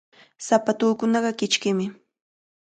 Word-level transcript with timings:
Sapatuukunaqa 0.45 1.31
kichkimi. 1.39 1.85